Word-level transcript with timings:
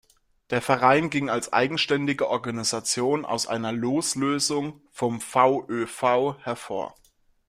Der 0.49 0.63
Verein 0.63 1.11
ging 1.11 1.29
als 1.29 1.53
eigenständige 1.53 2.27
Organisation 2.27 3.23
aus 3.23 3.45
einer 3.45 3.71
Loslösung 3.71 4.81
vom 4.89 5.21
VöV 5.21 6.37
hervor. 6.41 6.95